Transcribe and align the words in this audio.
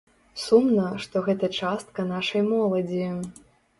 Сумна, 0.43 0.85
што 1.03 1.21
гэта 1.29 1.49
частка 1.61 2.07
нашай 2.13 2.41
моладзі. 2.51 3.05